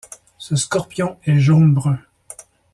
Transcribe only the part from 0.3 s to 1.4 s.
Ce scorpion est